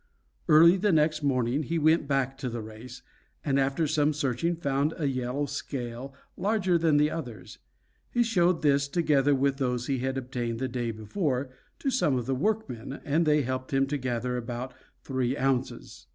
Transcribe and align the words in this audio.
Early 0.47 0.77
the 0.77 0.91
next 0.91 1.21
morning 1.21 1.61
he 1.61 1.77
went 1.77 2.07
back 2.07 2.35
to 2.39 2.49
the 2.49 2.63
race, 2.63 3.03
and 3.45 3.59
after 3.59 3.85
some 3.85 4.13
searching 4.13 4.55
found 4.55 4.95
a 4.97 5.05
yellow 5.05 5.45
scale 5.45 6.15
larger 6.35 6.79
than 6.79 6.97
the 6.97 7.11
others. 7.11 7.59
He 8.09 8.23
showed 8.23 8.63
this, 8.63 8.87
together 8.87 9.35
with 9.35 9.57
those 9.57 9.85
he 9.85 9.99
had 9.99 10.17
obtained 10.17 10.57
the 10.57 10.67
day 10.67 10.89
before, 10.89 11.51
to 11.77 11.91
some 11.91 12.17
of 12.17 12.25
the 12.25 12.33
workmen, 12.33 12.93
and 13.05 13.27
they 13.27 13.43
helped 13.43 13.71
him 13.75 13.85
to 13.89 13.97
gather 13.99 14.37
about 14.37 14.73
three 15.03 15.37
ounces. 15.37 16.07